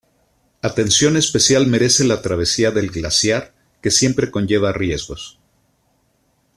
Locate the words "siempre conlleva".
3.91-4.73